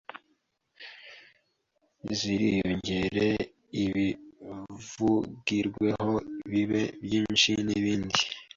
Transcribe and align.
ziriyongere, 2.17 3.27
ibizivugirweho 3.83 6.11
bibe 6.51 6.81
byinshi 7.05 7.51
n’ibindi. 7.67 8.21